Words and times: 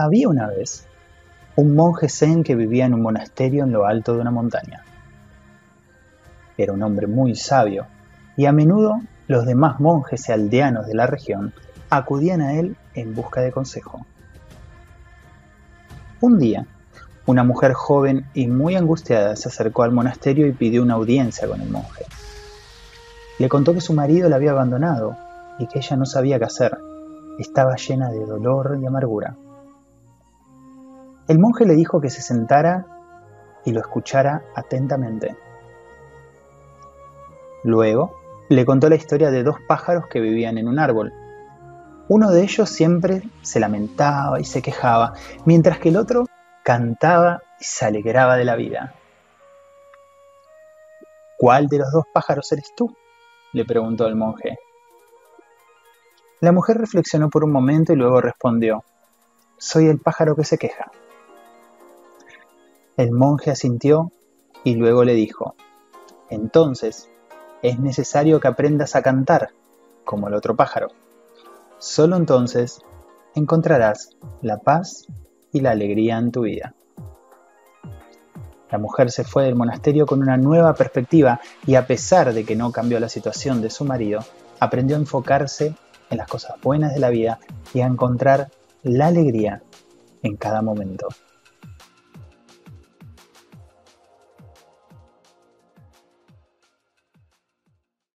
Había 0.00 0.28
una 0.28 0.46
vez 0.46 0.86
un 1.56 1.74
monje 1.74 2.08
zen 2.08 2.44
que 2.44 2.54
vivía 2.54 2.86
en 2.86 2.94
un 2.94 3.02
monasterio 3.02 3.64
en 3.64 3.72
lo 3.72 3.84
alto 3.84 4.14
de 4.14 4.20
una 4.20 4.30
montaña. 4.30 4.84
Era 6.56 6.72
un 6.72 6.84
hombre 6.84 7.08
muy 7.08 7.34
sabio 7.34 7.88
y 8.36 8.46
a 8.46 8.52
menudo 8.52 9.00
los 9.26 9.44
demás 9.44 9.80
monjes 9.80 10.28
y 10.28 10.32
aldeanos 10.32 10.86
de 10.86 10.94
la 10.94 11.08
región 11.08 11.52
acudían 11.90 12.42
a 12.42 12.54
él 12.54 12.76
en 12.94 13.16
busca 13.16 13.40
de 13.40 13.50
consejo. 13.50 14.06
Un 16.20 16.38
día, 16.38 16.64
una 17.26 17.42
mujer 17.42 17.72
joven 17.72 18.24
y 18.34 18.46
muy 18.46 18.76
angustiada 18.76 19.34
se 19.34 19.48
acercó 19.48 19.82
al 19.82 19.90
monasterio 19.90 20.46
y 20.46 20.52
pidió 20.52 20.84
una 20.84 20.94
audiencia 20.94 21.48
con 21.48 21.60
el 21.60 21.70
monje. 21.70 22.04
Le 23.40 23.48
contó 23.48 23.74
que 23.74 23.80
su 23.80 23.94
marido 23.94 24.28
la 24.28 24.36
había 24.36 24.52
abandonado 24.52 25.16
y 25.58 25.66
que 25.66 25.80
ella 25.80 25.96
no 25.96 26.06
sabía 26.06 26.38
qué 26.38 26.44
hacer. 26.44 26.78
Estaba 27.40 27.74
llena 27.74 28.10
de 28.10 28.24
dolor 28.24 28.78
y 28.80 28.86
amargura. 28.86 29.36
El 31.28 31.38
monje 31.38 31.66
le 31.66 31.74
dijo 31.74 32.00
que 32.00 32.08
se 32.08 32.22
sentara 32.22 32.86
y 33.66 33.72
lo 33.72 33.80
escuchara 33.80 34.42
atentamente. 34.54 35.36
Luego 37.64 38.18
le 38.48 38.64
contó 38.64 38.88
la 38.88 38.96
historia 38.96 39.30
de 39.30 39.42
dos 39.42 39.56
pájaros 39.68 40.06
que 40.08 40.20
vivían 40.20 40.56
en 40.56 40.68
un 40.68 40.78
árbol. 40.78 41.12
Uno 42.08 42.30
de 42.30 42.42
ellos 42.42 42.70
siempre 42.70 43.22
se 43.42 43.60
lamentaba 43.60 44.40
y 44.40 44.44
se 44.44 44.62
quejaba, 44.62 45.12
mientras 45.44 45.78
que 45.78 45.90
el 45.90 45.98
otro 45.98 46.24
cantaba 46.64 47.42
y 47.60 47.64
se 47.64 47.84
alegraba 47.84 48.36
de 48.36 48.46
la 48.46 48.56
vida. 48.56 48.94
¿Cuál 51.36 51.66
de 51.66 51.78
los 51.78 51.92
dos 51.92 52.04
pájaros 52.10 52.50
eres 52.52 52.72
tú? 52.74 52.96
le 53.52 53.66
preguntó 53.66 54.06
el 54.06 54.16
monje. 54.16 54.58
La 56.40 56.52
mujer 56.52 56.78
reflexionó 56.78 57.28
por 57.28 57.44
un 57.44 57.52
momento 57.52 57.92
y 57.92 57.96
luego 57.96 58.22
respondió, 58.22 58.82
soy 59.58 59.88
el 59.88 59.98
pájaro 59.98 60.34
que 60.34 60.44
se 60.44 60.56
queja. 60.56 60.90
El 62.98 63.12
monje 63.12 63.52
asintió 63.52 64.10
y 64.64 64.74
luego 64.74 65.04
le 65.04 65.14
dijo, 65.14 65.54
entonces 66.30 67.08
es 67.62 67.78
necesario 67.78 68.40
que 68.40 68.48
aprendas 68.48 68.96
a 68.96 69.02
cantar 69.02 69.50
como 70.04 70.26
el 70.26 70.34
otro 70.34 70.56
pájaro. 70.56 70.88
Solo 71.78 72.16
entonces 72.16 72.80
encontrarás 73.36 74.16
la 74.42 74.58
paz 74.58 75.06
y 75.52 75.60
la 75.60 75.70
alegría 75.70 76.18
en 76.18 76.32
tu 76.32 76.40
vida. 76.40 76.74
La 78.68 78.78
mujer 78.78 79.12
se 79.12 79.22
fue 79.22 79.44
del 79.44 79.54
monasterio 79.54 80.04
con 80.04 80.20
una 80.20 80.36
nueva 80.36 80.74
perspectiva 80.74 81.40
y 81.68 81.76
a 81.76 81.86
pesar 81.86 82.34
de 82.34 82.44
que 82.44 82.56
no 82.56 82.72
cambió 82.72 82.98
la 82.98 83.08
situación 83.08 83.62
de 83.62 83.70
su 83.70 83.84
marido, 83.84 84.24
aprendió 84.58 84.96
a 84.96 84.98
enfocarse 84.98 85.72
en 86.10 86.18
las 86.18 86.26
cosas 86.26 86.60
buenas 86.60 86.94
de 86.94 86.98
la 87.00 87.10
vida 87.10 87.38
y 87.72 87.80
a 87.80 87.86
encontrar 87.86 88.50
la 88.82 89.06
alegría 89.06 89.62
en 90.24 90.34
cada 90.36 90.62
momento. 90.62 91.06